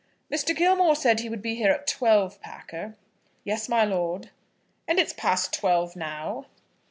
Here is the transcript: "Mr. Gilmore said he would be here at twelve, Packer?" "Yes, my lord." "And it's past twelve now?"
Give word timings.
"Mr. 0.31 0.55
Gilmore 0.55 0.95
said 0.95 1.19
he 1.19 1.29
would 1.29 1.43
be 1.43 1.53
here 1.53 1.69
at 1.71 1.85
twelve, 1.85 2.41
Packer?" 2.41 2.95
"Yes, 3.43 3.69
my 3.69 3.83
lord." 3.85 4.31
"And 4.87 4.97
it's 4.97 5.13
past 5.13 5.53
twelve 5.53 5.95
now?" 5.95 6.47